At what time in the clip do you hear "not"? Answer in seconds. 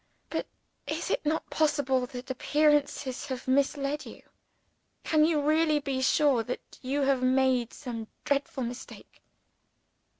1.27-1.51, 7.21-7.27